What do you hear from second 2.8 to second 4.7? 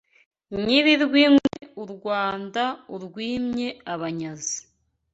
urwimye abanyazi